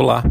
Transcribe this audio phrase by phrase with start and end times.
[0.00, 0.24] Olá,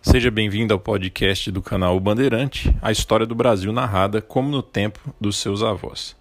[0.00, 5.00] seja bem-vindo ao podcast do canal Bandeirante, a história do Brasil narrada como no tempo
[5.20, 6.14] dos seus avós.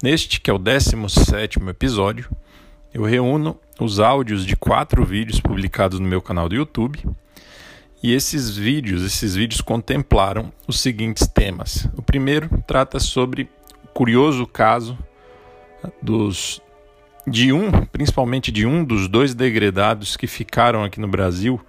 [0.00, 2.30] Neste, que é o 17 episódio,
[2.94, 7.04] eu reúno os áudios de quatro vídeos publicados no meu canal do YouTube.
[8.00, 11.88] E esses vídeos, esses vídeos contemplaram os seguintes temas.
[11.96, 13.50] O primeiro trata sobre
[13.82, 14.96] o curioso caso
[16.00, 16.62] dos
[17.26, 21.60] de um, principalmente de um dos dois degredados que ficaram aqui no Brasil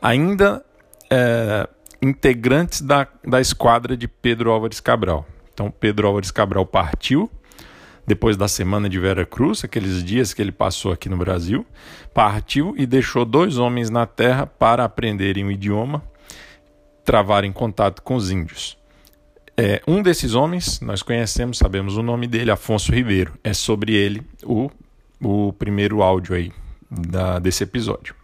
[0.00, 0.64] ainda
[1.10, 1.68] é,
[2.02, 5.26] integrantes da, da esquadra de Pedro Álvares Cabral.
[5.52, 7.30] Então, Pedro Álvares Cabral partiu
[8.06, 11.64] depois da semana de Vera Cruz, aqueles dias que ele passou aqui no Brasil,
[12.12, 16.02] partiu e deixou dois homens na terra para aprenderem o idioma,
[17.04, 18.76] travarem contato com os índios.
[19.56, 23.34] É, um desses homens, nós conhecemos, sabemos o nome dele, Afonso Ribeiro.
[23.42, 24.70] É sobre ele o,
[25.22, 26.52] o primeiro áudio aí
[26.90, 28.14] da, desse episódio.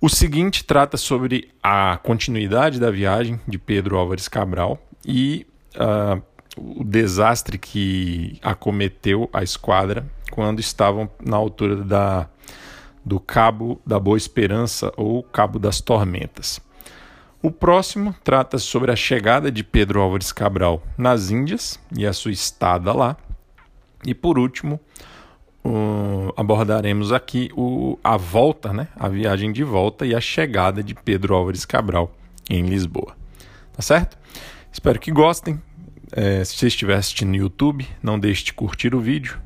[0.00, 6.22] O seguinte trata sobre a continuidade da viagem de Pedro Álvares Cabral e uh,
[6.56, 12.28] o desastre que acometeu a esquadra quando estavam na altura da,
[13.04, 16.60] do Cabo da Boa Esperança ou Cabo das Tormentas.
[17.42, 22.30] O próximo trata sobre a chegada de Pedro Álvares Cabral nas Índias e a sua
[22.30, 23.16] estada lá.
[24.04, 24.78] E por último,
[25.68, 30.94] uh, abordaremos aqui o, a volta, né, a viagem de volta e a chegada de
[30.94, 32.12] Pedro Álvares Cabral
[32.48, 33.16] em Lisboa.
[33.72, 34.18] Tá certo?
[34.72, 35.60] Espero que gostem.
[36.12, 39.38] É, se você estiver assistindo no YouTube, não deixe de curtir o vídeo,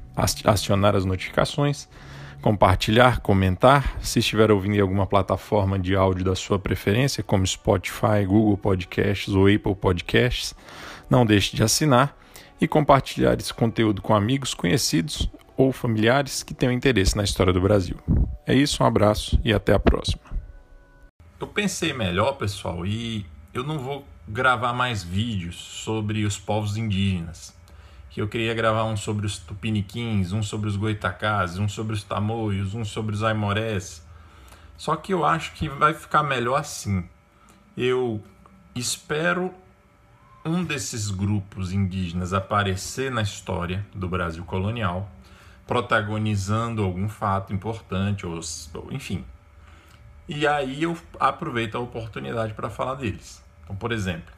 [0.45, 1.89] acionar as notificações,
[2.41, 3.97] compartilhar, comentar.
[4.01, 9.35] Se estiver ouvindo em alguma plataforma de áudio da sua preferência, como Spotify, Google Podcasts
[9.35, 10.55] ou Apple Podcasts,
[11.11, 12.17] não deixe de assinar
[12.61, 17.61] e compartilhar esse conteúdo com amigos, conhecidos ou familiares que tenham interesse na história do
[17.61, 17.97] Brasil.
[18.47, 20.23] É isso, um abraço e até a próxima.
[21.41, 27.57] Eu pensei melhor, pessoal, e eu não vou gravar mais vídeos sobre os povos indígenas.
[28.11, 32.05] Que eu queria gravar um sobre os tupiniquins, um sobre os goitacás, um sobre os
[32.05, 34.07] tamoios, um sobre os aimorés.
[34.77, 37.05] Só que eu acho que vai ficar melhor assim.
[37.77, 38.23] Eu
[38.75, 39.53] espero
[40.45, 45.11] um desses grupos indígenas aparecer na história do Brasil colonial
[45.73, 48.39] protagonizando algum fato importante, ou,
[48.91, 49.25] enfim.
[50.29, 53.43] E aí eu aproveito a oportunidade para falar deles.
[53.65, 54.31] Então, por exemplo,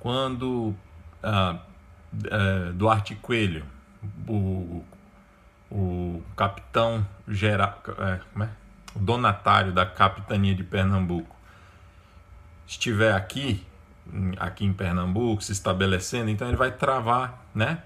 [0.00, 0.74] quando
[1.22, 1.58] ah,
[2.30, 3.66] ah, Duarte Coelho,
[4.26, 4.82] o,
[5.70, 8.48] o capitão geral, é, é?
[8.94, 11.36] o donatário da capitania de Pernambuco,
[12.66, 13.62] estiver aqui,
[14.38, 17.82] aqui em Pernambuco, se estabelecendo, então ele vai travar, né?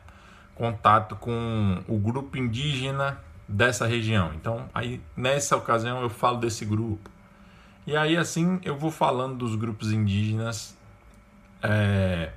[0.58, 4.32] Contato com o grupo indígena dessa região.
[4.34, 7.08] Então, aí nessa ocasião eu falo desse grupo.
[7.86, 10.76] E aí assim eu vou falando dos grupos indígenas
[11.62, 12.32] é,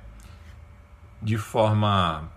[1.20, 2.30] de forma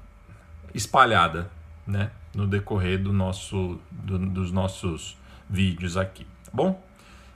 [0.73, 1.50] espalhada,
[1.85, 5.16] né, no decorrer do nosso, do, dos nossos
[5.47, 6.84] vídeos aqui, tá bom?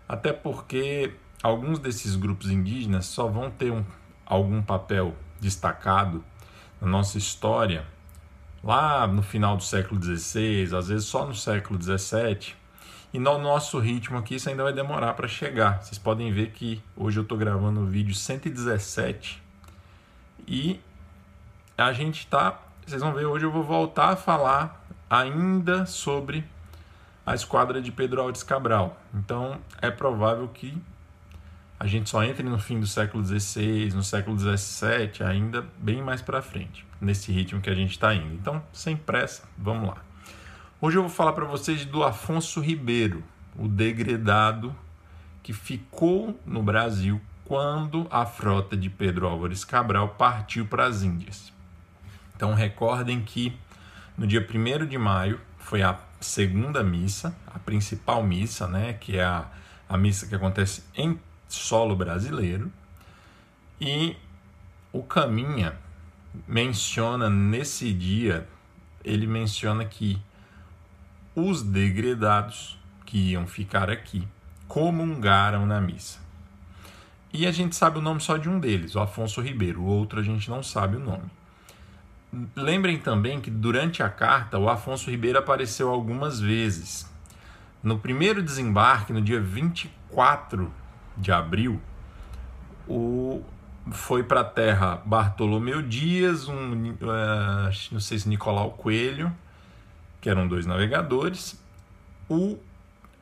[0.08, 3.86] Até porque alguns desses grupos indígenas só vão ter um,
[4.26, 6.24] algum papel destacado
[6.82, 7.86] na nossa história
[8.64, 12.56] lá no final do século XVI, às vezes só no século XVII.
[13.12, 15.82] E no nosso ritmo aqui isso ainda vai demorar para chegar.
[15.82, 19.42] Vocês podem ver que hoje eu estou gravando o vídeo 117
[20.48, 20.80] e
[21.78, 22.60] a gente está.
[22.86, 26.46] Vocês vão ver, hoje eu vou voltar a falar ainda sobre
[27.26, 29.00] a esquadra de Pedro Alves Cabral.
[29.14, 30.78] Então é provável que
[31.80, 36.22] a gente só entre no fim do século XVI, no século XVII, ainda bem mais
[36.22, 38.34] para frente nesse ritmo que a gente está indo.
[38.36, 39.98] Então, sem pressa, vamos lá.
[40.82, 43.24] Hoje eu vou falar para vocês do Afonso Ribeiro,
[43.58, 44.76] o degredado
[45.42, 51.54] que ficou no Brasil quando a frota de Pedro Álvares Cabral partiu para as Índias.
[52.36, 53.58] Então recordem que
[54.18, 59.24] no dia 1 de maio foi a segunda missa, a principal missa, né, que é
[59.24, 59.48] a,
[59.88, 61.18] a missa que acontece em
[61.50, 62.72] solo brasileiro,
[63.82, 64.16] e
[64.94, 65.78] o Caminha
[66.48, 68.48] menciona nesse dia,
[69.04, 70.22] ele menciona que
[71.36, 74.28] os degredados que iam ficar aqui
[74.68, 76.20] comungaram na missa.
[77.34, 80.20] E a gente sabe o nome só de um deles, o Afonso Ribeiro, o outro
[80.20, 81.30] a gente não sabe o nome.
[82.56, 87.10] Lembrem também que durante a carta o Afonso Ribeiro apareceu algumas vezes.
[87.82, 90.72] No primeiro desembarque, no dia 24
[91.20, 91.80] de abril,
[92.88, 93.44] o
[93.92, 99.32] foi para a terra Bartolomeu Dias, um, uh, não sei se Nicolau Coelho,
[100.22, 101.60] que eram dois navegadores,
[102.28, 102.58] o,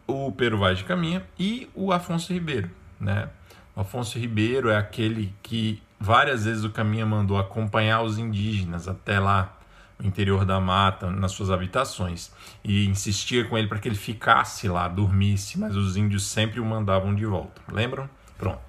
[0.06, 2.70] o Pero Vaz de Caminha e o Afonso Ribeiro.
[3.00, 3.30] né?
[3.76, 9.20] O Afonso Ribeiro é aquele que várias vezes o Caminha mandou acompanhar os indígenas até
[9.20, 9.57] lá
[10.04, 12.32] interior da mata, nas suas habitações,
[12.64, 16.66] e insistia com ele para que ele ficasse lá, dormisse, mas os índios sempre o
[16.66, 17.62] mandavam de volta.
[17.72, 18.10] Lembram?
[18.38, 18.62] Pronto.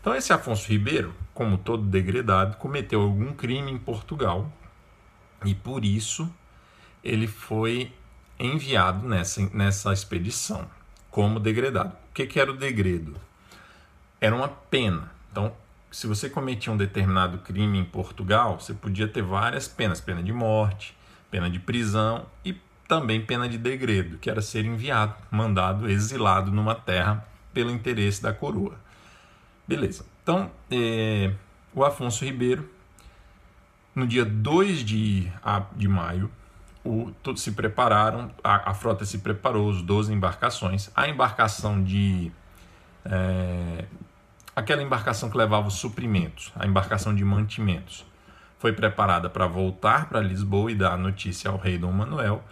[0.00, 4.50] Então esse Afonso Ribeiro, como todo degredado, cometeu algum crime em Portugal
[5.44, 6.28] e por isso
[7.04, 7.92] ele foi
[8.38, 10.68] enviado nessa, nessa expedição
[11.10, 11.94] como degredado.
[12.10, 13.14] O que, que era o degredo?
[14.20, 15.12] Era uma pena.
[15.30, 15.52] Então,
[15.92, 20.32] se você cometia um determinado crime em Portugal, você podia ter várias penas: pena de
[20.32, 20.96] morte,
[21.30, 22.56] pena de prisão e
[22.88, 28.32] também pena de degredo, que era ser enviado, mandado, exilado numa terra pelo interesse da
[28.32, 28.74] coroa.
[29.68, 30.04] Beleza.
[30.22, 31.32] Então, é,
[31.74, 32.68] o Afonso Ribeiro,
[33.94, 35.30] no dia 2 de,
[35.76, 36.30] de maio,
[36.84, 40.90] o, todos se prepararam, a, a, frota se preparou, os 12 embarcações.
[40.94, 42.32] A embarcação de.
[43.04, 43.84] É,
[44.54, 48.04] aquela embarcação que levava os suprimentos, a embarcação de mantimentos,
[48.58, 52.44] foi preparada para voltar para Lisboa e dar a notícia ao rei Dom Manuel,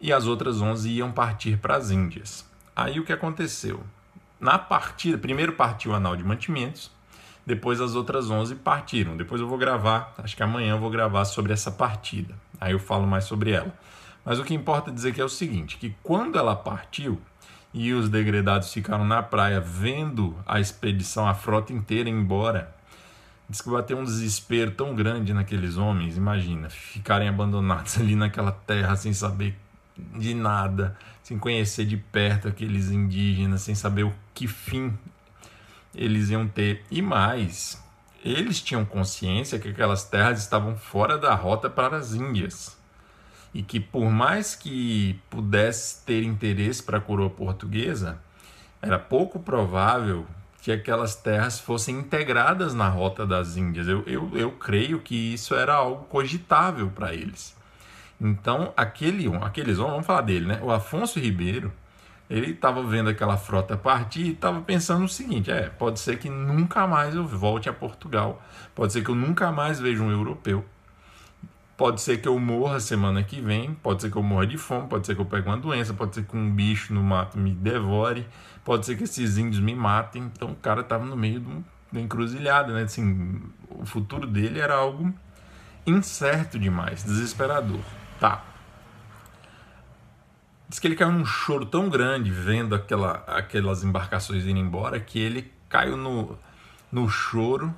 [0.00, 2.44] e as outras 11 iam partir para as Índias.
[2.74, 3.82] Aí o que aconteceu?
[4.38, 6.90] Na partida, primeiro partiu o anal de mantimentos,
[7.46, 9.16] depois as outras 11 partiram.
[9.16, 12.34] Depois eu vou gravar, acho que amanhã eu vou gravar sobre essa partida.
[12.60, 13.72] Aí eu falo mais sobre ela.
[14.24, 17.20] Mas o que importa dizer que é o seguinte, que quando ela partiu
[17.76, 22.74] e os degredados ficaram na praia vendo a expedição, a frota inteira embora,
[23.46, 28.96] diz que bateu um desespero tão grande naqueles homens, imagina, ficarem abandonados ali naquela terra
[28.96, 29.54] sem saber
[30.18, 34.96] de nada, sem conhecer de perto aqueles indígenas, sem saber o que fim
[35.94, 36.82] eles iam ter.
[36.90, 37.82] E mais,
[38.24, 42.75] eles tinham consciência que aquelas terras estavam fora da rota para as Índias.
[43.56, 48.18] E que por mais que pudesse ter interesse para a coroa portuguesa,
[48.82, 50.26] era pouco provável
[50.60, 53.88] que aquelas terras fossem integradas na rota das Índias.
[53.88, 57.56] Eu, eu, eu creio que isso era algo cogitável para eles.
[58.20, 60.60] Então, aquele, aqueles homens, vamos falar dele, né?
[60.62, 61.72] O Afonso Ribeiro,
[62.28, 66.28] ele estava vendo aquela frota partir e estava pensando o seguinte: é, pode ser que
[66.28, 68.42] nunca mais eu volte a Portugal,
[68.74, 70.62] pode ser que eu nunca mais veja um europeu,
[71.76, 74.88] pode ser que eu morra semana que vem, pode ser que eu morra de fome,
[74.88, 77.52] pode ser que eu pegue uma doença, pode ser que um bicho no mato me
[77.52, 78.26] devore,
[78.64, 80.22] pode ser que esses índios me matem.
[80.22, 81.48] Então o cara estava no meio de
[81.92, 82.82] uma encruzilhada, né?
[82.82, 85.12] Assim, o futuro dele era algo
[85.86, 87.80] incerto demais, desesperador.
[88.18, 88.42] Tá.
[90.68, 95.18] Diz que ele caiu num choro tão grande vendo aquela, aquelas embarcações indo embora que
[95.18, 96.36] ele caiu no,
[96.90, 97.72] no choro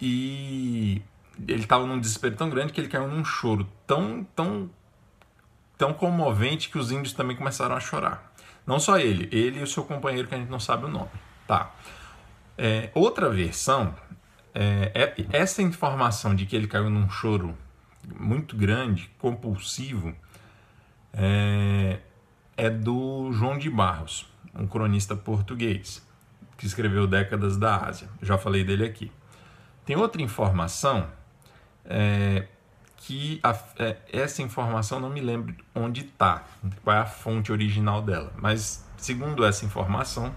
[0.00, 1.02] e
[1.48, 4.70] ele estava num desespero tão grande que ele caiu num choro tão, tão,
[5.78, 8.32] tão comovente que os índios também começaram a chorar.
[8.66, 11.10] Não só ele, ele e o seu companheiro que a gente não sabe o nome.
[11.46, 11.74] Tá.
[12.56, 13.94] É, outra versão,
[14.54, 17.56] é, é, essa informação de que ele caiu num choro
[18.18, 20.14] muito grande, compulsivo,
[21.12, 21.98] é,
[22.56, 26.06] é do João de Barros, um cronista português,
[26.58, 28.08] que escreveu Décadas da Ásia.
[28.20, 29.10] Já falei dele aqui.
[29.86, 31.08] Tem outra informação
[31.90, 32.46] é,
[32.96, 36.44] que a, é, essa informação não me lembro onde está,
[36.84, 40.34] qual é a fonte original dela, mas segundo essa informação,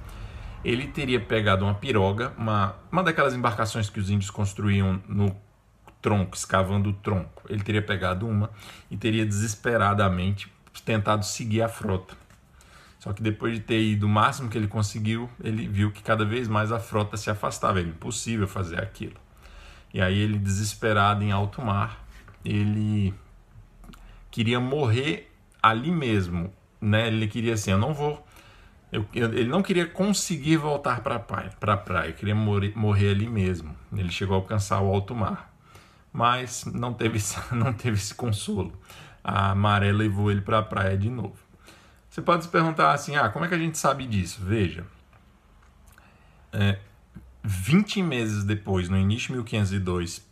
[0.65, 5.35] ele teria pegado uma piroga, uma, uma daquelas embarcações que os índios construíam no
[6.01, 7.43] tronco, escavando o tronco.
[7.49, 8.49] Ele teria pegado uma
[8.89, 10.51] e teria desesperadamente
[10.85, 12.15] tentado seguir a frota.
[12.99, 16.23] Só que depois de ter ido o máximo que ele conseguiu, ele viu que cada
[16.23, 17.79] vez mais a frota se afastava.
[17.79, 19.15] Era impossível fazer aquilo.
[19.93, 22.03] E aí ele, desesperado em alto mar,
[22.43, 23.13] ele
[24.31, 25.31] queria morrer
[25.61, 27.07] ali mesmo, né?
[27.07, 28.25] Ele queria assim, eu não vou
[28.91, 33.09] eu, eu, ele não queria conseguir voltar para a praia, pra praia, queria morrer, morrer
[33.09, 33.75] ali mesmo.
[33.91, 35.51] Ele chegou a alcançar o alto mar,
[36.11, 37.19] mas não teve,
[37.51, 38.71] não teve esse consolo
[39.23, 41.37] a maré levou ele para a praia de novo.
[42.09, 44.41] Você pode se perguntar assim: ah, como é que a gente sabe disso?
[44.43, 44.85] Veja,
[46.51, 46.77] é,
[47.43, 50.25] 20 meses depois, no início de 1502,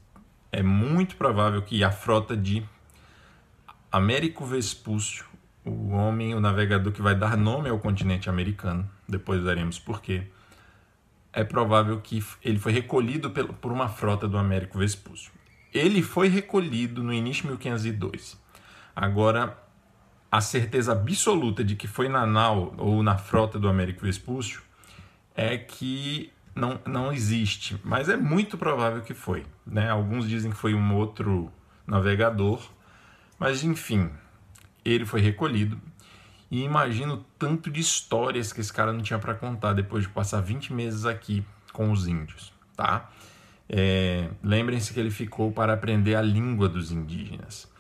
[0.50, 2.64] é muito provável que a frota de
[3.92, 5.26] Américo Vespúcio,
[5.66, 10.24] o homem, o navegador que vai dar nome ao continente americano, depois veremos porquê,
[11.34, 15.32] é provável que ele foi recolhido por uma frota do Américo Vespúcio.
[15.74, 18.40] Ele foi recolhido no início de 1502.
[18.96, 19.58] Agora,
[20.32, 24.62] a certeza absoluta de que foi na nau ou na frota do Américo Vespúcio
[25.36, 29.46] é que não, não existe, mas é muito provável que foi.
[29.66, 29.90] Né?
[29.90, 31.52] Alguns dizem que foi um outro
[31.88, 32.62] navegador,
[33.40, 34.10] mas enfim,
[34.84, 35.80] ele foi recolhido
[36.50, 40.42] E imagino tanto de histórias que esse cara não tinha para contar depois de passar
[40.42, 43.10] 20 meses aqui com os índios, tá?
[43.70, 47.72] É, Lembrem-se que ele ficou para aprender a língua dos indígenas.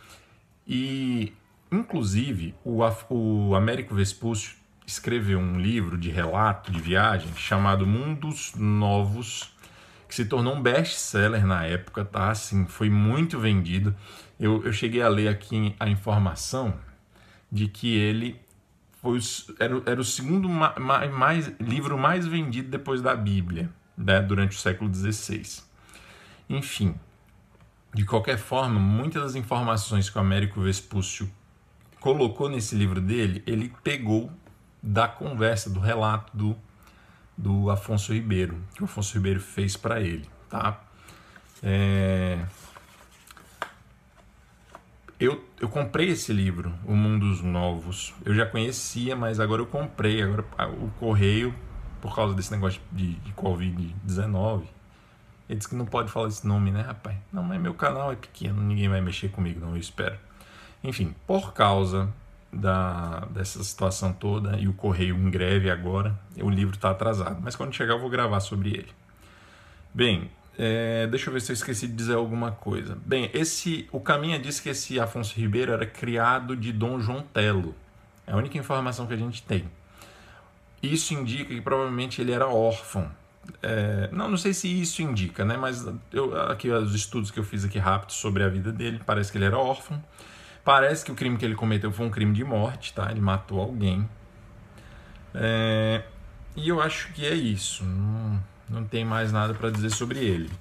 [0.65, 1.33] E,
[1.69, 4.55] inclusive, o, o Américo Vespúcio
[4.91, 9.53] escreveu um livro de relato de viagem chamado Mundos Novos,
[10.07, 12.29] que se tornou um best-seller na época, tá?
[12.29, 13.95] Assim, foi muito vendido.
[14.39, 16.73] Eu, eu cheguei a ler aqui a informação
[17.49, 18.39] de que ele
[19.01, 19.19] foi
[19.59, 24.57] era, era o segundo ma, ma, mais, livro mais vendido depois da Bíblia, né, durante
[24.57, 25.63] o século XVI.
[26.49, 26.95] Enfim,
[27.93, 31.31] de qualquer forma, muitas das informações que o Américo Vespúcio
[31.99, 34.31] colocou nesse livro dele, ele pegou
[34.81, 36.55] da conversa, do relato do,
[37.37, 40.81] do Afonso Ribeiro, que o Afonso Ribeiro fez para ele, tá?
[41.61, 42.43] É,
[45.21, 48.11] eu, eu comprei esse livro, O Mundos Novos.
[48.25, 50.19] Eu já conhecia, mas agora eu comprei.
[50.23, 50.43] Agora
[50.81, 51.53] o correio,
[52.01, 54.63] por causa desse negócio de, de Covid-19,
[55.47, 57.15] ele disse que não pode falar esse nome, né, rapaz?
[57.31, 60.17] Não, mas meu canal é pequeno, ninguém vai mexer comigo, não, eu espero.
[60.83, 62.11] Enfim, por causa
[62.51, 67.39] da, dessa situação toda e o correio em greve agora, o livro está atrasado.
[67.41, 68.89] Mas quando chegar eu vou gravar sobre ele.
[69.93, 72.97] Bem, é, deixa eu ver se eu esqueci de dizer alguma coisa.
[73.05, 77.73] Bem, esse o Caminha disse que esse Afonso Ribeiro era criado de Dom João Telo.
[78.27, 79.69] É a única informação que a gente tem.
[80.81, 83.09] Isso indica que provavelmente ele era órfão.
[83.61, 85.57] É, não, não sei se isso indica, né?
[85.57, 89.31] Mas eu, aqui os estudos que eu fiz aqui rápido sobre a vida dele, parece
[89.31, 90.01] que ele era órfão.
[90.63, 93.09] Parece que o crime que ele cometeu foi um crime de morte, tá?
[93.09, 94.07] Ele matou alguém.
[95.33, 96.03] É,
[96.55, 97.83] e eu acho que é isso.
[97.83, 100.51] Não, não tem mais nada para dizer sobre ele.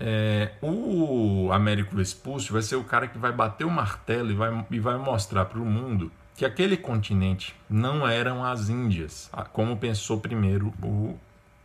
[0.00, 4.66] É, o Américo Vespúcio vai ser o cara que vai bater o martelo e vai,
[4.70, 10.20] e vai mostrar para o mundo que aquele continente não eram as Índias, como pensou
[10.20, 11.18] primeiro o,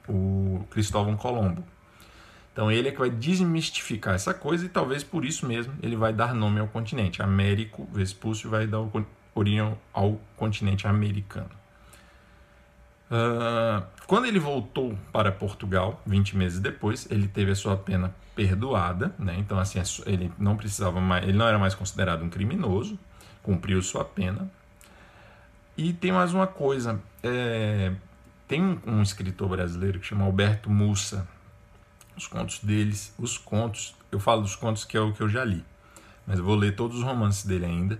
[0.10, 1.64] o Cristóvão Colombo.
[2.54, 6.14] Então ele é que vai desmistificar essa coisa e talvez por isso mesmo ele vai
[6.14, 7.22] dar nome ao continente.
[7.22, 8.80] Américo Vespúcio vai dar
[9.34, 11.50] origem ao continente americano.
[13.12, 19.14] Uh, quando ele voltou para Portugal, 20 meses depois, ele teve a sua pena perdoada,
[19.20, 19.36] né?
[19.38, 22.98] Então assim, ele não precisava mais, ele não era mais considerado um criminoso,
[23.42, 24.50] cumpriu sua pena.
[25.76, 27.92] E tem mais uma coisa, é,
[28.48, 31.28] tem um, um, escritor brasileiro que chama Alberto Mussa.
[32.16, 35.44] Os contos deles, os contos, eu falo dos contos que é o que eu já
[35.44, 35.64] li,
[36.28, 38.00] mas eu vou ler todos os romances dele ainda.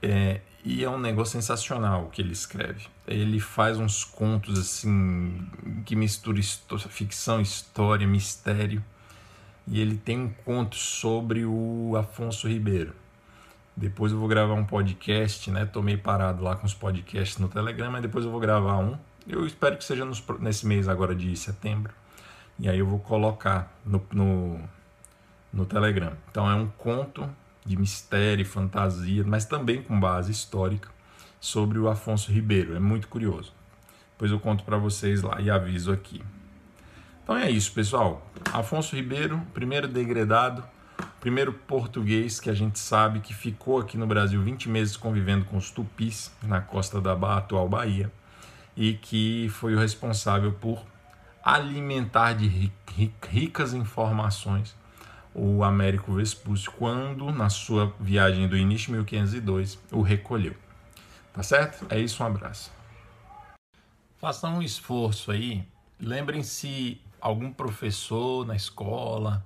[0.00, 2.86] É, e é um negócio sensacional o que ele escreve.
[3.06, 5.46] Ele faz uns contos assim
[5.84, 6.40] que mistura
[6.88, 8.82] ficção, história, mistério.
[9.66, 12.94] E ele tem um conto sobre o Afonso Ribeiro.
[13.76, 15.66] Depois eu vou gravar um podcast, né?
[15.66, 18.96] Tô meio parado lá com os podcasts no Telegram, mas depois eu vou gravar um.
[19.26, 21.92] Eu espero que seja nos, nesse mês agora de setembro.
[22.58, 24.60] E aí eu vou colocar no, no,
[25.52, 26.12] no Telegram.
[26.30, 27.28] Então é um conto
[27.64, 30.88] de mistério, fantasia, mas também com base histórica
[31.40, 32.74] sobre o Afonso Ribeiro.
[32.76, 33.52] É muito curioso.
[34.12, 36.22] Depois eu conto para vocês lá e aviso aqui.
[37.22, 38.24] Então é isso, pessoal.
[38.52, 40.62] Afonso Ribeiro, primeiro degradado,
[41.20, 45.56] primeiro português que a gente sabe que ficou aqui no Brasil 20 meses convivendo com
[45.56, 48.12] os tupis na costa da atual Bahia
[48.76, 50.84] e que foi o responsável por
[51.44, 52.72] alimentar de
[53.28, 54.74] ricas informações
[55.34, 60.54] o Américo Vespúcio quando, na sua viagem do início de 1502, o recolheu.
[61.32, 61.84] Tá certo?
[61.90, 62.70] É isso, um abraço.
[64.20, 65.66] Façam um esforço aí.
[66.00, 69.44] Lembrem-se algum professor na escola.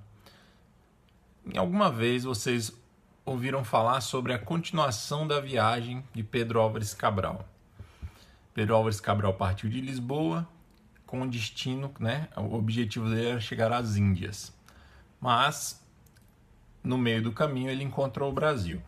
[1.51, 2.71] Em alguma vez vocês
[3.25, 7.47] ouviram falar sobre a continuação da viagem de Pedro Álvares Cabral.
[8.53, 10.47] Pedro Álvares Cabral partiu de Lisboa
[11.09, 12.27] com destino, né?
[12.37, 14.53] O objetivo dele era chegar às Índias.
[15.19, 15.83] Mas
[16.83, 18.79] no meio do caminho ele encontrou o Brasil.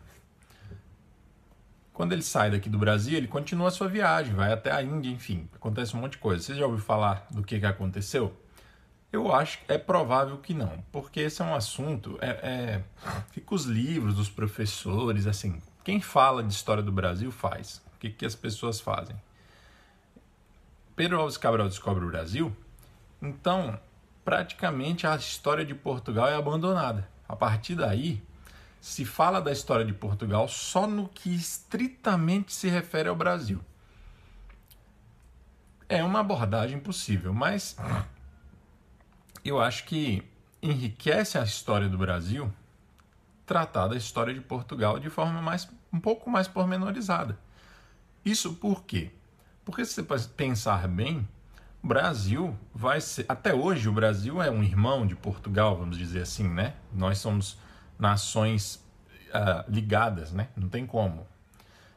[1.92, 5.10] Quando ele sai daqui do Brasil, ele continua a sua viagem, vai até a Índia,
[5.10, 6.44] enfim, acontece um monte de coisa.
[6.44, 8.32] Você já ouviu falar do que, que aconteceu?
[9.12, 12.16] Eu acho que é provável que não, porque esse é um assunto.
[12.20, 12.82] É, é,
[13.32, 15.60] fica os livros dos professores, assim.
[15.82, 17.82] Quem fala de história do Brasil faz.
[17.96, 19.16] O que, que as pessoas fazem?
[20.94, 22.54] Pedro Alves Cabral descobre o Brasil,
[23.20, 23.78] então
[24.24, 27.08] praticamente a história de Portugal é abandonada.
[27.26, 28.22] A partir daí,
[28.80, 33.60] se fala da história de Portugal só no que estritamente se refere ao Brasil.
[35.88, 37.76] É uma abordagem possível, mas
[39.44, 40.22] eu acho que
[40.62, 42.52] enriquece a história do Brasil
[43.46, 47.38] tratar da história de Portugal de forma mais um pouco mais pormenorizada.
[48.24, 49.10] Isso por quê?
[49.64, 51.26] Porque se você pensar bem,
[51.82, 53.24] o Brasil vai ser.
[53.28, 56.74] Até hoje, o Brasil é um irmão de Portugal, vamos dizer assim, né?
[56.92, 57.58] Nós somos
[57.98, 58.84] nações
[59.28, 60.48] uh, ligadas, né?
[60.56, 61.26] Não tem como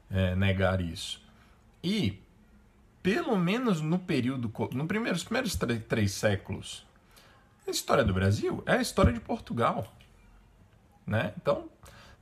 [0.10, 1.22] é, negar isso.
[1.84, 2.22] E,
[3.02, 4.52] pelo menos no período.
[4.72, 5.58] No primeiro, nos primeiros
[5.88, 6.86] três, séculos,
[7.68, 9.92] a história do Brasil é a história de Portugal.
[11.06, 11.34] Né?
[11.38, 11.70] Então,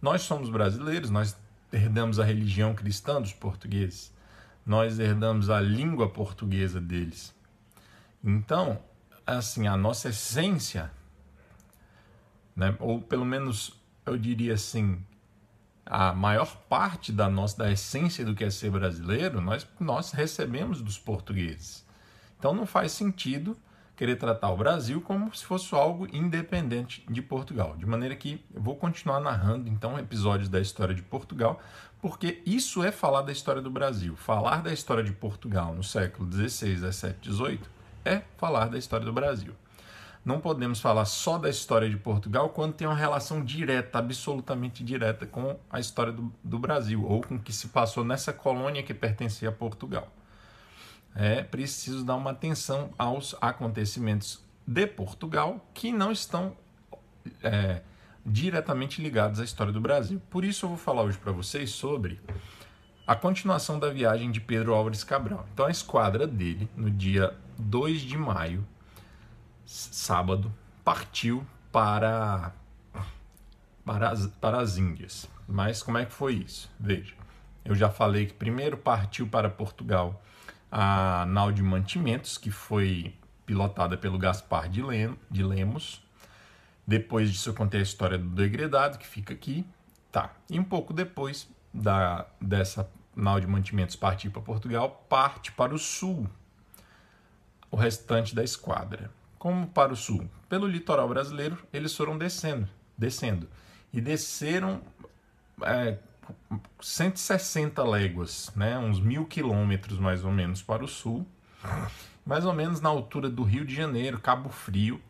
[0.02, 1.36] nós somos brasileiros, nós
[1.72, 4.13] herdamos a religião cristã dos portugueses,
[4.66, 7.34] nós herdamos a língua portuguesa deles.
[8.24, 8.80] Então,
[9.26, 10.92] assim, a nossa essência,
[12.56, 15.04] né, ou pelo menos eu diria assim,
[15.86, 20.82] a maior parte da nossa da essência do que é ser brasileiro, nós nós recebemos
[20.82, 21.86] dos portugueses.
[22.38, 23.58] Então não faz sentido
[24.04, 27.74] querer tratar o Brasil como se fosse algo independente de Portugal.
[27.78, 31.62] De maneira que eu vou continuar narrando então episódios da história de Portugal,
[32.02, 34.14] porque isso é falar da história do Brasil.
[34.18, 37.70] Falar da história de Portugal no século 16, 17, 18
[38.04, 39.54] é falar da história do Brasil.
[40.26, 45.26] Não podemos falar só da história de Portugal quando tem uma relação direta, absolutamente direta
[45.26, 48.94] com a história do, do Brasil ou com o que se passou nessa colônia que
[48.94, 50.12] pertencia a Portugal
[51.16, 56.56] é preciso dar uma atenção aos acontecimentos de Portugal que não estão
[57.42, 57.82] é,
[58.26, 60.22] diretamente ligados à história do Brasil.
[60.30, 62.20] Por isso eu vou falar hoje para vocês sobre
[63.06, 65.46] a continuação da viagem de Pedro Álvares Cabral.
[65.54, 68.66] Então a esquadra dele, no dia 2 de maio,
[69.66, 70.54] sábado,
[70.84, 72.54] partiu para,
[73.86, 75.30] para, as, para as Índias.
[75.48, 76.72] Mas como é que foi isso?
[76.80, 77.14] Veja,
[77.66, 80.22] eu já falei que primeiro partiu para Portugal
[80.76, 83.14] a nau de mantimentos, que foi
[83.46, 84.82] pilotada pelo Gaspar de,
[85.44, 86.04] Lemos.
[86.86, 89.64] Depois disso eu contei a história do degredado, que fica aqui.
[90.12, 90.34] Tá.
[90.50, 95.78] E um pouco depois da, dessa nau de mantimentos partir para Portugal, parte para o
[95.78, 96.28] sul
[97.70, 99.12] o restante da esquadra.
[99.38, 100.28] Como para o sul?
[100.50, 103.48] Pelo litoral brasileiro, eles foram descendo, descendo.
[103.92, 104.82] E desceram
[105.62, 106.00] é,
[106.82, 111.26] 160 léguas, né, uns mil quilômetros mais ou menos para o sul,
[112.26, 115.02] mais ou menos na altura do Rio de Janeiro, Cabo Frio,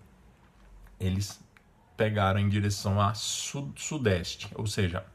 [1.00, 1.44] eles
[1.96, 5.06] pegaram em direção a sud sudeste, ou seja,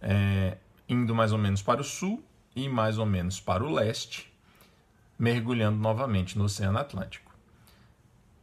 [0.00, 0.56] é,
[0.88, 4.32] indo mais ou menos para o sul e mais ou menos para o leste,
[5.18, 7.28] mergulhando novamente no Oceano Atlântico.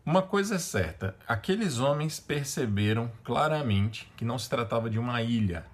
[0.06, 5.66] Uma coisa é certa, aqueles homens perceberam claramente que não se tratava de uma ilha,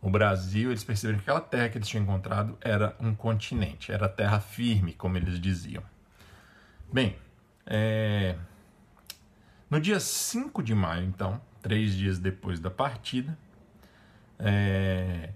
[0.00, 4.08] o Brasil, eles perceberam que aquela terra que eles tinham encontrado era um continente, era
[4.08, 5.82] terra firme, como eles diziam.
[6.92, 7.16] Bem,
[7.66, 8.36] é...
[9.68, 13.36] no dia 5 de maio, então, três dias depois da partida,
[14.38, 15.30] é...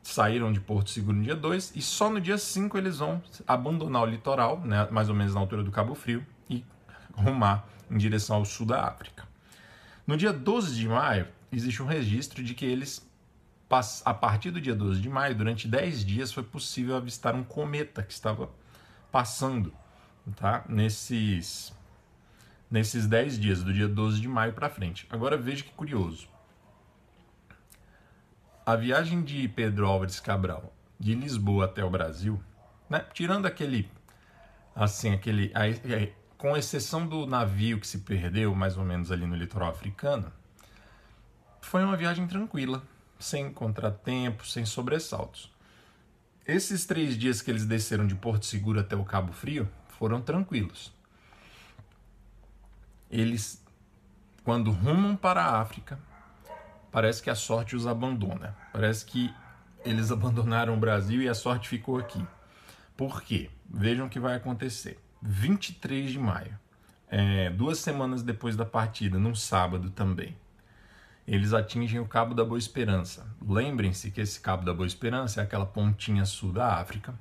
[0.00, 4.02] saíram de Porto Seguro no dia 2 e só no dia 5 eles vão abandonar
[4.02, 6.64] o litoral, né, mais ou menos na altura do Cabo Frio, e
[7.12, 9.26] rumar em direção ao sul da África.
[10.06, 13.07] No dia 12 de maio, existe um registro de que eles
[14.04, 18.02] a partir do dia 12 de maio, durante 10 dias, foi possível avistar um cometa
[18.02, 18.50] que estava
[19.12, 19.72] passando
[20.36, 20.64] tá?
[20.66, 21.72] nesses,
[22.70, 25.06] nesses 10 dias, do dia 12 de maio para frente.
[25.10, 26.28] Agora veja que curioso.
[28.64, 32.42] A viagem de Pedro Álvares Cabral de Lisboa até o Brasil,
[32.88, 33.04] né?
[33.12, 33.90] tirando aquele,
[34.74, 39.26] assim, aquele, a, a, com exceção do navio que se perdeu mais ou menos ali
[39.26, 40.32] no litoral africano,
[41.60, 42.82] foi uma viagem tranquila
[43.18, 45.50] sem contratempos, sem sobressaltos.
[46.46, 50.92] Esses três dias que eles desceram de Porto Seguro até o Cabo Frio foram tranquilos.
[53.10, 53.62] Eles,
[54.44, 55.98] quando rumam para a África,
[56.90, 58.56] parece que a sorte os abandona.
[58.72, 59.34] Parece que
[59.84, 62.24] eles abandonaram o Brasil e a sorte ficou aqui.
[62.96, 63.50] Por quê?
[63.68, 64.98] Vejam o que vai acontecer.
[65.20, 66.58] 23 de maio,
[67.08, 70.36] é, duas semanas depois da partida, num sábado também
[71.28, 73.26] eles atingem o Cabo da Boa Esperança.
[73.46, 77.14] Lembrem-se que esse Cabo da Boa Esperança é aquela pontinha sul da África,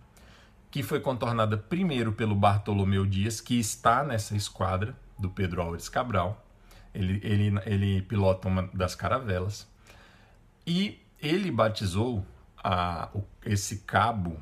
[0.72, 6.42] que foi contornada primeiro pelo Bartolomeu Dias, que está nessa esquadra do Pedro Álvares Cabral.
[6.94, 9.68] Ele, ele, ele pilota uma das caravelas.
[10.66, 12.26] E ele batizou
[12.64, 13.10] a,
[13.46, 14.38] esse cabo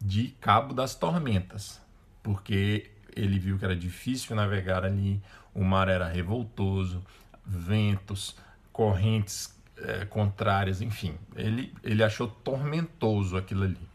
[0.00, 1.80] de Cabo das Tormentas,
[2.20, 5.22] porque ele viu que era difícil navegar ali,
[5.54, 7.04] o mar era revoltoso,
[7.46, 8.36] ventos,
[8.72, 11.14] correntes é, contrárias, enfim.
[11.36, 13.88] Ele, ele achou tormentoso aquilo ali.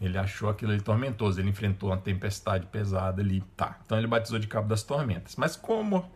[0.00, 1.40] Ele achou aquilo ali tormentoso.
[1.40, 3.42] Ele enfrentou uma tempestade pesada ali.
[3.56, 3.78] Tá.
[3.84, 5.36] Então ele batizou de Cabo das Tormentas.
[5.36, 6.10] Mas como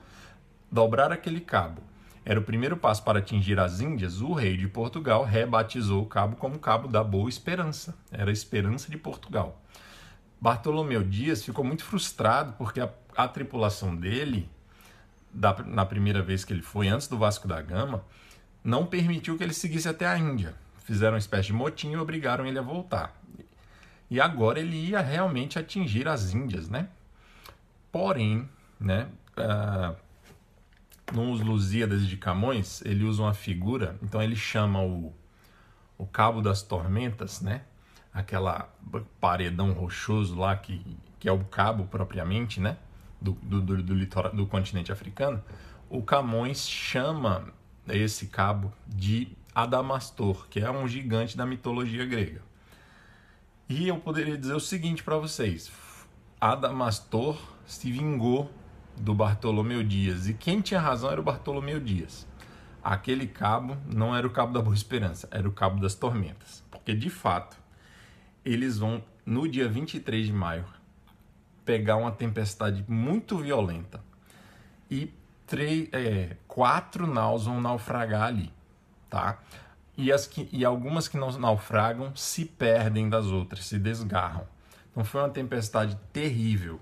[0.71, 1.83] dobrar aquele cabo
[2.25, 6.37] era o primeiro passo para atingir as Índias, o rei de Portugal rebatizou o cabo
[6.37, 7.97] como Cabo da Boa Esperança.
[8.13, 9.61] Era a Esperança de Portugal.
[10.41, 14.49] Bartolomeu Dias ficou muito frustrado porque a, a tripulação dele,
[15.33, 18.05] da, na primeira vez que ele foi, antes do Vasco da Gama,
[18.63, 20.55] não permitiu que ele seguisse até a Índia.
[20.85, 23.15] Fizeram uma espécie de motim e obrigaram ele a voltar.
[24.11, 26.89] E agora ele ia realmente atingir as Índias, né?
[27.93, 29.97] Porém, né, uh,
[31.13, 35.13] nos Lusíadas de Camões, ele usa uma figura, então ele chama o,
[35.97, 37.63] o Cabo das Tormentas, né?
[38.13, 38.69] Aquela
[39.21, 40.85] paredão rochoso lá que,
[41.21, 42.77] que é o cabo propriamente, né?
[43.21, 45.43] Do, do, do, do, litoral, do continente africano.
[45.89, 47.53] O Camões chama
[47.89, 52.43] esse cabo de Adamastor, que é um gigante da mitologia grega.
[53.69, 55.71] E eu poderia dizer o seguinte para vocês:
[56.41, 58.51] Adamastor se vingou
[58.97, 60.29] do Bartolomeu Dias.
[60.29, 62.27] E quem tinha razão era o Bartolomeu Dias.
[62.83, 66.65] Aquele cabo não era o cabo da Boa Esperança, era o cabo das tormentas.
[66.71, 67.57] Porque de fato,
[68.45, 70.65] eles vão no dia 23 de maio
[71.71, 74.03] pegar uma tempestade muito violenta
[74.91, 75.15] e
[75.47, 78.53] três, é, quatro naus vão naufragar ali,
[79.09, 79.39] tá?
[79.97, 84.49] E, as que, e algumas que não naufragam se perdem das outras, se desgarram.
[84.91, 86.81] Então foi uma tempestade terrível.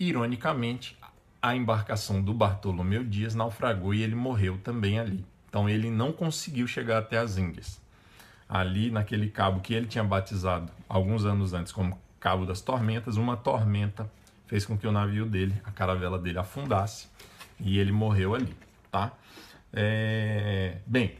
[0.00, 0.96] Ironicamente,
[1.42, 5.26] a embarcação do Bartolomeu Dias naufragou e ele morreu também ali.
[5.46, 7.82] Então ele não conseguiu chegar até as Índias.
[8.48, 13.36] Ali, naquele cabo que ele tinha batizado alguns anos antes como Cabo das Tormentas, uma
[13.36, 14.10] tormenta
[14.46, 17.08] fez com que o navio dele, a caravela dele, afundasse
[17.58, 18.56] e ele morreu ali,
[18.90, 19.12] tá?
[19.72, 20.78] É...
[20.86, 21.18] Bem,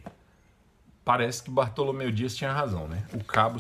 [1.05, 3.05] parece que Bartolomeu Dias tinha razão, né?
[3.13, 3.59] O cabo,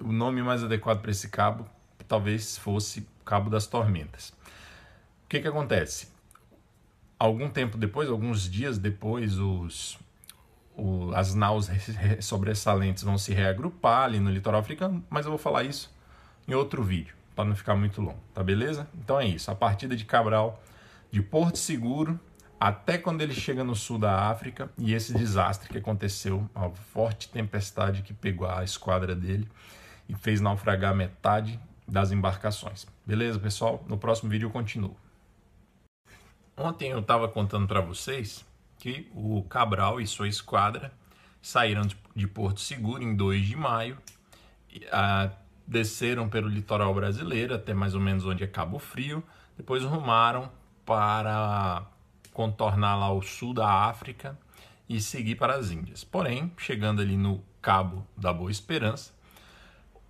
[0.00, 1.66] o nome mais adequado para esse cabo
[2.06, 4.30] talvez fosse Cabo das Tormentas.
[5.24, 6.08] O que, que acontece?
[7.18, 9.98] Algum tempo depois, alguns dias depois, os,
[11.14, 11.68] as naus
[12.20, 15.92] sobressalentes vão se reagrupar ali no litoral africano, mas eu vou falar isso
[16.48, 18.88] em outro vídeo, para não ficar muito longo, tá beleza?
[18.94, 20.60] Então é isso, a partida de Cabral
[21.10, 22.18] de Porto Seguro
[22.60, 27.28] até quando ele chega no sul da África e esse desastre que aconteceu, a forte
[27.28, 29.48] tempestade que pegou a esquadra dele
[30.08, 32.86] e fez naufragar metade das embarcações.
[33.06, 33.84] Beleza, pessoal?
[33.86, 34.96] No próximo vídeo eu continuo.
[36.56, 38.44] Ontem eu estava contando para vocês
[38.78, 40.92] que o Cabral e sua esquadra
[41.40, 41.82] saíram
[42.14, 43.96] de Porto Seguro em 2 de maio,
[44.90, 45.30] a,
[45.68, 49.22] desceram pelo litoral brasileiro até mais ou menos onde é Cabo Frio,
[49.56, 50.50] depois rumaram
[50.84, 51.86] para
[52.32, 54.38] contornar lá o sul da África
[54.88, 56.02] e seguir para as Índias.
[56.02, 59.12] Porém, chegando ali no Cabo da Boa Esperança,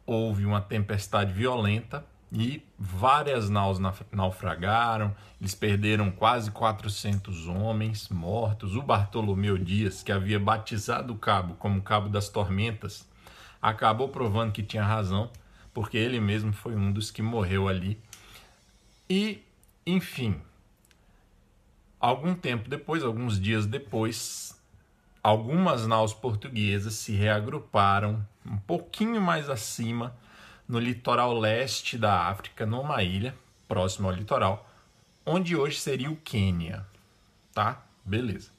[0.06, 3.78] houve uma tempestade violenta e várias naus
[4.12, 8.76] naufragaram, eles perderam quase 400 homens mortos.
[8.76, 13.08] O Bartolomeu Dias, que havia batizado o cabo como Cabo das Tormentas,
[13.60, 15.30] acabou provando que tinha razão,
[15.78, 18.02] porque ele mesmo foi um dos que morreu ali.
[19.08, 19.40] E,
[19.86, 20.42] enfim,
[22.00, 24.60] algum tempo depois, alguns dias depois,
[25.22, 30.16] algumas naus portuguesas se reagruparam um pouquinho mais acima
[30.66, 33.32] no litoral leste da África, numa ilha
[33.68, 34.68] próxima ao litoral,
[35.24, 36.84] onde hoje seria o Quênia,
[37.54, 37.84] tá?
[38.04, 38.50] Beleza.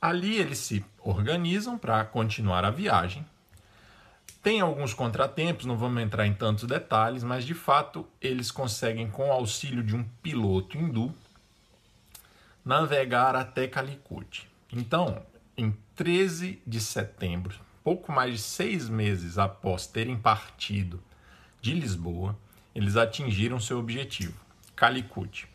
[0.00, 3.26] Ali eles se organizam para continuar a viagem.
[4.42, 9.28] Tem alguns contratempos, não vamos entrar em tantos detalhes, mas de fato eles conseguem, com
[9.28, 11.14] o auxílio de um piloto hindu,
[12.64, 14.48] navegar até Calicut.
[14.72, 15.22] Então,
[15.56, 21.02] em 13 de setembro, pouco mais de seis meses após terem partido
[21.60, 22.34] de Lisboa,
[22.74, 24.40] eles atingiram seu objetivo,
[24.74, 25.46] Calicut.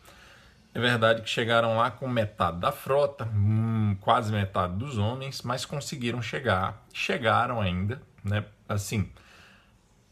[0.72, 5.64] É verdade que chegaram lá com metade da frota, hum, quase metade dos homens, mas
[5.64, 6.84] conseguiram chegar.
[6.92, 8.44] Chegaram ainda, né?
[8.68, 9.10] Assim,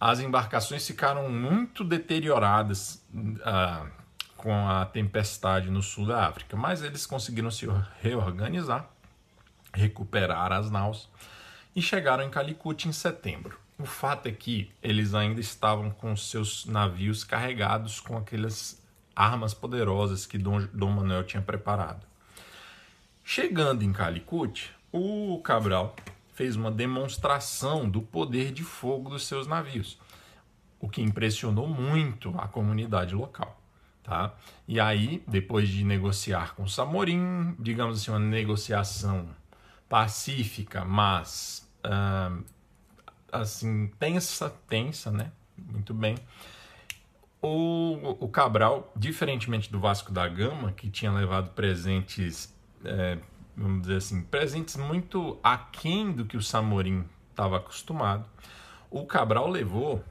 [0.00, 3.02] as embarcações ficaram muito deterioradas
[3.44, 3.86] ah,
[4.36, 7.66] com a tempestade no sul da África, mas eles conseguiram se
[8.00, 8.88] reorganizar,
[9.72, 11.08] recuperar as naus
[11.74, 13.58] e chegaram em Calicut em setembro.
[13.78, 18.80] O fato é que eles ainda estavam com seus navios carregados com aquelas
[19.16, 22.06] armas poderosas que Dom, Dom Manuel tinha preparado.
[23.24, 25.96] Chegando em Calicut, o Cabral
[26.34, 29.98] fez uma demonstração do poder de fogo dos seus navios,
[30.80, 33.60] o que impressionou muito a comunidade local.
[34.02, 34.34] Tá?
[34.68, 39.30] E aí, depois de negociar com Samorim, digamos assim, uma negociação
[39.88, 42.44] pacífica, mas uh,
[43.32, 45.32] assim, tensa, tensa, né?
[45.56, 46.16] Muito bem.
[47.40, 53.18] O, o Cabral, diferentemente do Vasco da Gama, que tinha levado presentes é,
[53.56, 58.24] vamos dizer assim, presentes muito aquém do que o Samorim estava acostumado.
[58.90, 60.04] O Cabral levou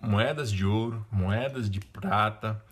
[0.00, 2.62] moedas de ouro, moedas de prata,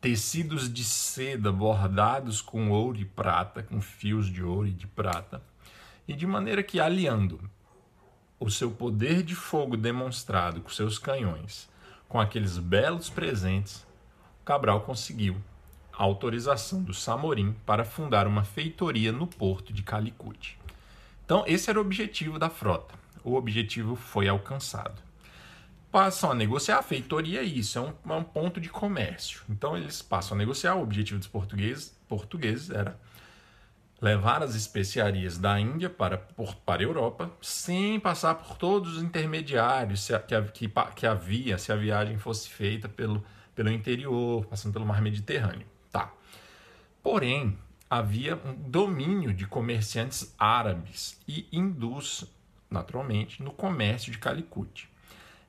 [0.00, 5.42] tecidos de seda bordados com ouro e prata, com fios de ouro e de prata,
[6.06, 7.40] e de maneira que, aliando
[8.38, 11.68] o seu poder de fogo demonstrado com seus canhões,
[12.08, 13.86] com aqueles belos presentes,
[14.44, 15.36] Cabral conseguiu
[16.04, 20.58] autorização do Samorim para fundar uma feitoria no porto de Calicut.
[21.24, 22.94] Então, esse era o objetivo da frota.
[23.24, 25.06] O objetivo foi alcançado
[25.96, 26.78] passam a negociar.
[26.78, 29.40] A feitoria isso, é um, é um, ponto de comércio.
[29.48, 30.74] Então eles passam a negociar.
[30.74, 32.98] O objetivo dos portugueses, portugueses era
[33.98, 39.02] levar as especiarias da Índia para, por, para a Europa sem passar por todos os
[39.02, 44.84] intermediários que, que, que havia, se a viagem fosse feita pelo, pelo interior, passando pelo
[44.84, 45.66] mar Mediterrâneo.
[47.08, 47.56] Porém,
[47.88, 52.24] havia um domínio de comerciantes árabes e hindus,
[52.68, 54.90] naturalmente, no comércio de Calicut.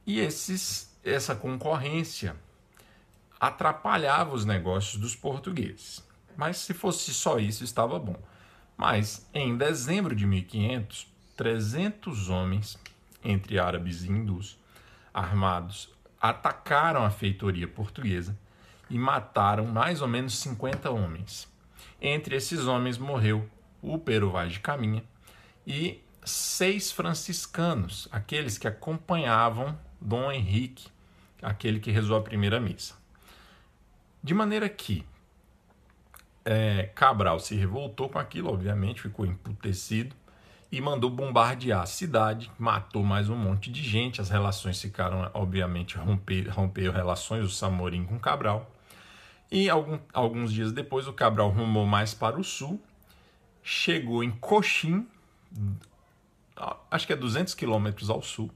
[0.05, 2.35] E esses, essa concorrência
[3.39, 6.07] atrapalhava os negócios dos portugueses.
[6.37, 8.21] Mas se fosse só isso, estava bom.
[8.77, 12.77] Mas em dezembro de 1500, 300 homens,
[13.23, 14.59] entre árabes e hindus,
[15.11, 15.89] armados,
[16.21, 18.37] atacaram a feitoria portuguesa
[18.89, 21.47] e mataram mais ou menos 50 homens.
[22.01, 23.49] Entre esses homens morreu
[23.81, 25.03] o Pero Vaz de Caminha
[25.65, 30.87] e seis franciscanos, aqueles que acompanhavam Dom Henrique,
[31.41, 32.95] aquele que rezou a primeira missa.
[34.23, 35.05] De maneira que
[36.43, 40.15] é, Cabral se revoltou com aquilo, obviamente, ficou emputecido
[40.71, 45.97] e mandou bombardear a cidade, matou mais um monte de gente, as relações ficaram, obviamente,
[45.97, 48.69] romper, rompeu relações do Samorim com Cabral.
[49.49, 52.81] E algum, alguns dias depois o Cabral rumou mais para o sul,
[53.63, 55.07] chegou em Coxim,
[56.91, 58.51] acho que é 200 quilômetros ao sul,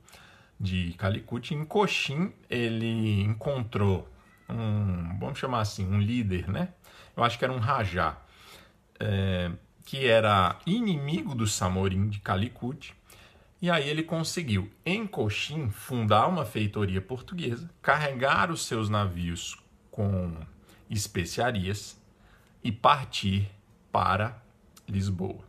[0.60, 1.54] de Calicut.
[1.54, 4.08] Em Coxim, ele encontrou
[4.52, 6.70] um, vamos chamar assim, um líder, né?
[7.16, 8.18] Eu acho que era um rajá,
[9.00, 9.52] é,
[9.86, 12.94] que era inimigo do Samorim de Calicut.
[13.62, 19.58] E aí ele conseguiu, em Coxim, fundar uma feitoria portuguesa, carregar os seus navios
[19.92, 20.34] com
[20.96, 22.00] especiarias
[22.64, 23.50] e partir
[23.92, 24.42] para
[24.88, 25.44] Lisboa.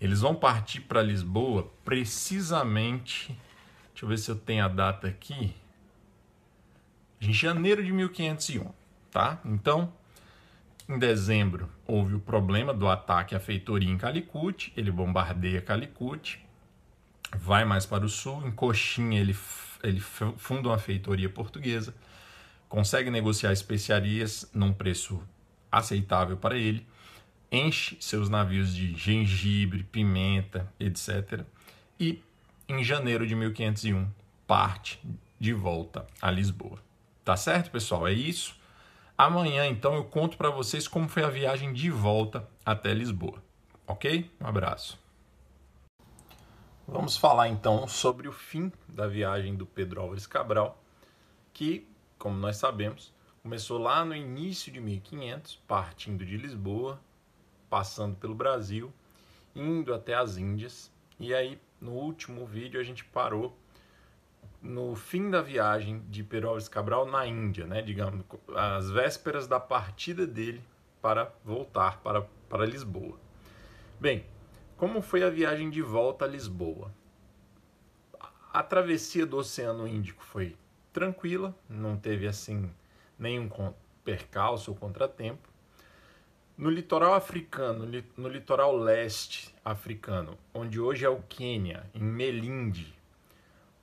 [0.00, 3.36] Eles vão partir para Lisboa precisamente
[3.98, 5.52] Deixa eu ver se eu tenho a data aqui.
[7.20, 8.70] Em janeiro de 1501,
[9.10, 9.40] tá?
[9.44, 9.92] Então,
[10.88, 14.72] em dezembro, houve o problema do ataque à feitoria em Calicut.
[14.76, 16.40] Ele bombardeia Calicut,
[17.36, 18.46] vai mais para o sul.
[18.46, 19.36] Em Coxinha, ele,
[19.82, 21.92] ele funda uma feitoria portuguesa,
[22.68, 25.22] consegue negociar especiarias num preço
[25.70, 26.86] aceitável para ele,
[27.50, 31.44] enche seus navios de gengibre, pimenta, etc.
[31.98, 32.22] E
[32.68, 34.08] em janeiro de 1501,
[34.46, 35.00] parte
[35.40, 36.78] de volta a Lisboa.
[37.24, 38.06] Tá certo, pessoal?
[38.06, 38.56] É isso.
[39.16, 43.42] Amanhã, então, eu conto para vocês como foi a viagem de volta até Lisboa.
[43.86, 44.30] Ok?
[44.40, 44.98] Um abraço.
[46.86, 50.82] Vamos falar então sobre o fim da viagem do Pedro Álvares Cabral,
[51.52, 51.86] que,
[52.18, 57.00] como nós sabemos, começou lá no início de 1500, partindo de Lisboa,
[57.70, 58.92] passando pelo Brasil,
[59.54, 63.56] indo até as Índias, e aí no último vídeo a gente parou
[64.60, 67.80] no fim da viagem de Peralves Cabral na Índia, né?
[67.80, 70.62] Digamos, às vésperas da partida dele
[71.00, 73.18] para voltar para, para Lisboa.
[74.00, 74.24] Bem,
[74.76, 76.92] como foi a viagem de volta a Lisboa?
[78.52, 80.56] A travessia do Oceano Índico foi
[80.92, 82.70] tranquila, não teve assim
[83.18, 83.48] nenhum
[84.04, 85.48] percalço ou contratempo.
[86.56, 92.98] No litoral africano, no litoral leste africano, onde hoje é o Quênia, em Melinde,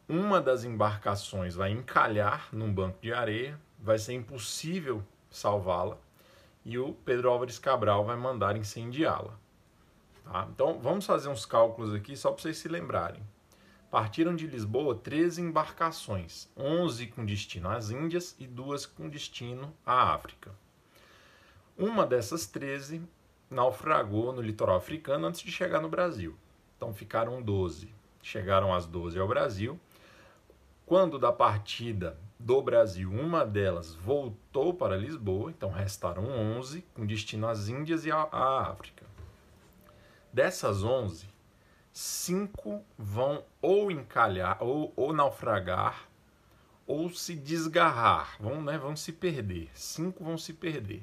[0.08, 5.98] uma das embarcações vai encalhar num banco de areia, vai ser impossível salvá-la
[6.65, 9.34] e o Pedro Álvares Cabral vai mandar incendiá-la.
[10.24, 10.48] Tá?
[10.52, 13.22] Então vamos fazer uns cálculos aqui só para vocês se lembrarem.
[13.95, 20.13] Partiram de Lisboa 13 embarcações, 11 com destino às Índias e duas com destino à
[20.13, 20.51] África.
[21.77, 23.01] Uma dessas 13
[23.49, 26.36] naufragou no litoral africano antes de chegar no Brasil.
[26.75, 27.88] Então ficaram 12.
[28.21, 29.79] Chegaram as 12 ao Brasil.
[30.86, 37.47] Quando da partida do Brasil, uma delas voltou para Lisboa, então restaram 11, com destino
[37.47, 39.05] às Índias e à África.
[40.34, 41.34] Dessas 11,
[41.95, 46.10] cinco vão ou encalhar, ou, ou naufragar,
[46.86, 49.69] ou se desgarrar, vão, né, vão se perder.
[49.73, 51.01] Cinco vão se perder.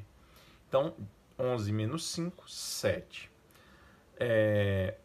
[0.69, 0.95] Então,
[1.39, 3.31] 11 menos 5, 7.
[4.17, 4.99] É...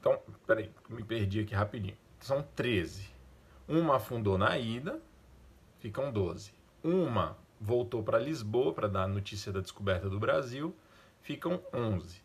[0.00, 1.96] Então, peraí, me perdi aqui rapidinho.
[2.18, 3.10] São 13.
[3.68, 5.02] Uma afundou na ida,
[5.80, 6.54] ficam 12.
[6.82, 10.74] Uma voltou para Lisboa para dar a notícia da descoberta do Brasil,
[11.20, 12.21] ficam 11.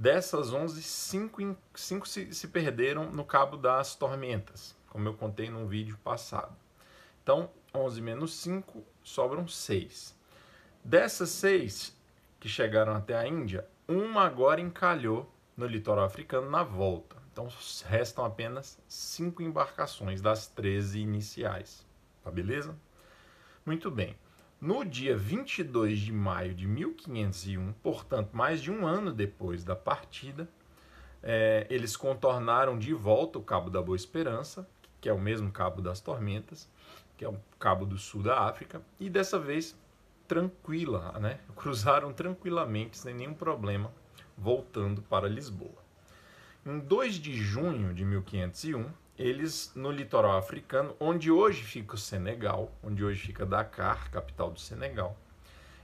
[0.00, 5.66] Dessas 11, 5, 5 se, se perderam no Cabo das Tormentas, como eu contei num
[5.66, 6.56] vídeo passado.
[7.22, 10.16] Então, 11 menos 5, sobram 6.
[10.82, 11.94] Dessas 6
[12.40, 17.16] que chegaram até a Índia, uma agora encalhou no litoral africano na volta.
[17.30, 17.46] Então,
[17.84, 21.86] restam apenas 5 embarcações das 13 iniciais.
[22.24, 22.74] Tá beleza?
[23.66, 24.16] Muito bem.
[24.60, 30.46] No dia 22 de maio de 1501, portanto, mais de um ano depois da partida,
[31.22, 34.68] é, eles contornaram de volta o Cabo da Boa Esperança,
[35.00, 36.68] que é o mesmo Cabo das Tormentas,
[37.16, 39.74] que é o Cabo do Sul da África, e dessa vez
[40.28, 41.40] tranquila, né?
[41.56, 43.90] Cruzaram tranquilamente, sem nenhum problema,
[44.36, 45.82] voltando para Lisboa.
[46.66, 52.72] Em 2 de junho de 1501, eles no litoral africano, onde hoje fica o Senegal,
[52.82, 55.14] onde hoje fica Dakar, capital do Senegal,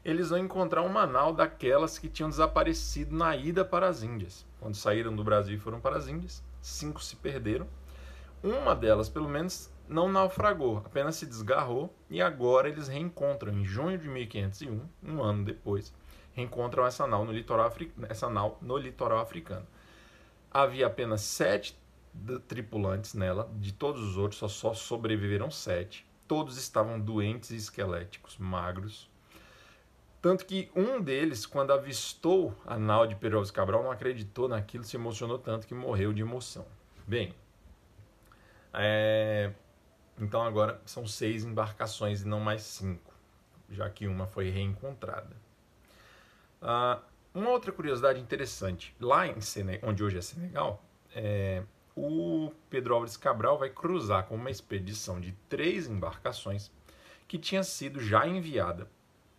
[0.03, 4.47] eles vão encontrar uma nau daquelas que tinham desaparecido na ida para as Índias.
[4.59, 7.67] Quando saíram do Brasil e foram para as Índias, cinco se perderam.
[8.43, 13.99] Uma delas, pelo menos, não naufragou, apenas se desgarrou e agora eles reencontram, em junho
[13.99, 15.93] de 1501, um ano depois,
[16.33, 17.71] reencontram essa nau no litoral,
[18.09, 19.67] essa nau no litoral africano.
[20.51, 21.77] Havia apenas sete
[22.49, 26.07] tripulantes nela, de todos os outros só, só sobreviveram sete.
[26.27, 29.09] Todos estavam doentes e esqueléticos, magros.
[30.21, 34.97] Tanto que um deles, quando avistou a nau de Perovis Cabral, não acreditou naquilo, se
[34.97, 36.67] emocionou tanto que morreu de emoção.
[37.07, 37.33] Bem,
[38.75, 39.53] é...
[40.19, 43.15] então agora são seis embarcações e não mais cinco,
[43.71, 45.37] já que uma foi reencontrada.
[46.61, 47.01] Ah,
[47.33, 50.83] uma outra curiosidade interessante, lá em Senegal, onde hoje é Senegal,
[51.15, 51.63] é,
[51.97, 56.71] o Pedro Álvares Cabral vai cruzar com uma expedição de três embarcações
[57.27, 58.87] que tinha sido já enviada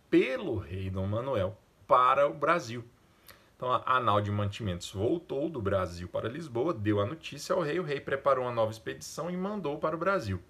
[0.09, 1.55] pelo rei Dom Manuel
[1.87, 2.83] para o Brasil.
[3.55, 7.79] Então a nau de mantimentos voltou do Brasil para Lisboa, deu a notícia ao rei,
[7.79, 10.41] o rei preparou uma nova expedição e mandou para o Brasil.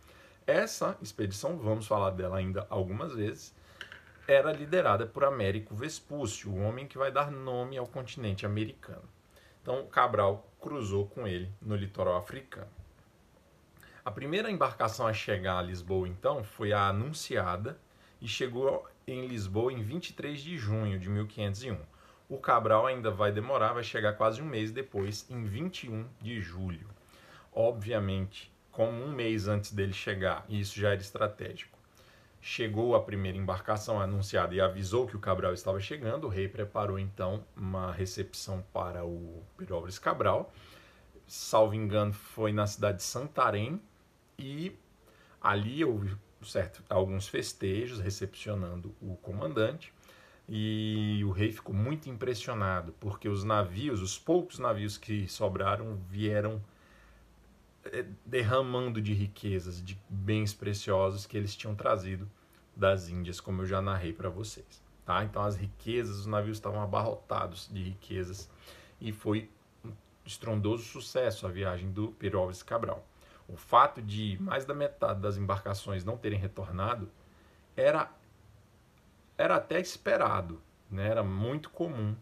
[0.45, 3.53] Essa expedição, vamos falar dela ainda algumas vezes,
[4.25, 9.03] era liderada por Américo Vespúcio, o homem que vai dar nome ao continente americano.
[9.61, 12.67] Então Cabral cruzou com ele no litoral africano.
[14.03, 17.77] A primeira embarcação a chegar a Lisboa, então, foi a Anunciada
[18.21, 21.77] e chegou em Lisboa em 23 de junho de 1501.
[22.29, 26.87] O Cabral ainda vai demorar, vai chegar quase um mês depois, em 21 de julho.
[27.53, 31.76] Obviamente, como um mês antes dele chegar, e isso já era estratégico,
[32.41, 36.25] chegou a primeira embarcação anunciada e avisou que o Cabral estava chegando.
[36.25, 40.53] O rei preparou então uma recepção para o Pirobres Cabral.
[41.27, 43.81] Salvo engano, foi na cidade de Santarém
[44.39, 44.75] e
[45.41, 49.93] ali houve certo, alguns festejos recepcionando o comandante.
[50.49, 56.61] E o rei ficou muito impressionado, porque os navios, os poucos navios que sobraram, vieram
[58.25, 62.29] derramando de riquezas, de bens preciosos que eles tinham trazido
[62.75, 64.81] das Índias, como eu já narrei para vocês.
[65.05, 65.23] Tá?
[65.23, 68.49] Então as riquezas, os navios estavam abarrotados de riquezas
[68.99, 69.49] e foi
[69.83, 69.91] um
[70.25, 73.05] estrondoso sucesso a viagem do Alves Cabral.
[73.47, 77.09] O fato de mais da metade das embarcações não terem retornado
[77.75, 78.11] era,
[79.37, 81.07] era até esperado, né?
[81.07, 82.15] era muito comum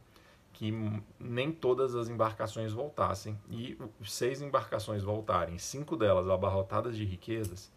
[0.55, 0.73] que
[1.19, 7.69] nem todas as embarcações voltassem e seis embarcações voltarem, cinco delas abarrotadas de riquezas,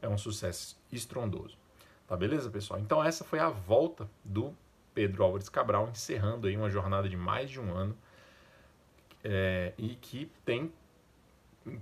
[0.00, 1.58] é um sucesso estrondoso.
[2.08, 2.80] Tá beleza, pessoal?
[2.80, 4.54] Então essa foi a volta do
[4.94, 7.94] Pedro Álvares Cabral, encerrando aí uma jornada de mais de um ano
[9.22, 10.72] é, e que tem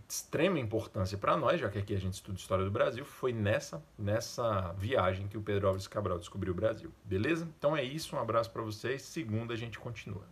[0.09, 3.81] extrema importância para nós, já que aqui a gente estuda história do Brasil, foi nessa
[3.97, 6.93] nessa viagem que o Pedro Álvares Cabral descobriu o Brasil.
[7.05, 7.49] Beleza?
[7.57, 9.03] Então é isso, um abraço para vocês.
[9.03, 10.25] Segunda a gente continua.